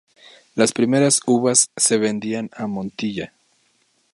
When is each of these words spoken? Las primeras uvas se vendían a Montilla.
Las 0.55 0.71
primeras 0.73 1.19
uvas 1.27 1.69
se 1.77 1.99
vendían 1.99 2.49
a 2.55 2.65
Montilla. 2.65 3.35